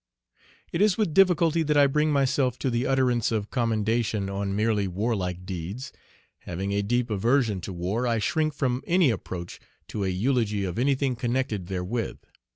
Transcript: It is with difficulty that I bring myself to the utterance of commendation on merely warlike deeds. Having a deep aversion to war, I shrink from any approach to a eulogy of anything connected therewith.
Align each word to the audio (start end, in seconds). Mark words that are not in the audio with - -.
It 0.71 0.81
is 0.81 0.97
with 0.97 1.13
difficulty 1.13 1.61
that 1.61 1.77
I 1.77 1.85
bring 1.85 2.11
myself 2.11 2.57
to 2.57 2.71
the 2.71 2.87
utterance 2.87 3.31
of 3.31 3.51
commendation 3.51 4.31
on 4.31 4.55
merely 4.55 4.87
warlike 4.87 5.45
deeds. 5.45 5.93
Having 6.39 6.71
a 6.71 6.81
deep 6.81 7.11
aversion 7.11 7.61
to 7.61 7.71
war, 7.71 8.07
I 8.07 8.17
shrink 8.17 8.55
from 8.55 8.81
any 8.87 9.11
approach 9.11 9.59
to 9.89 10.03
a 10.03 10.07
eulogy 10.07 10.63
of 10.63 10.79
anything 10.79 11.15
connected 11.15 11.67
therewith. 11.67 12.17